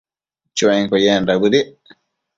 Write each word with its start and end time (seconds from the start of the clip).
Chuenquio 0.57 0.97
yendac 1.05 1.37
bëdic 1.41 1.67